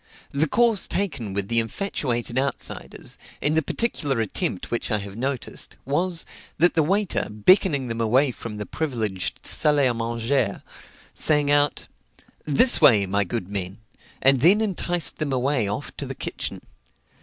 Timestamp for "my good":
13.05-13.47